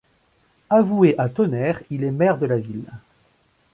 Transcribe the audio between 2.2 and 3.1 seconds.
de la ville.